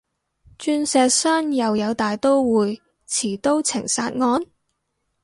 [0.57, 4.41] 鑽石山又有大刀會持刀情殺案？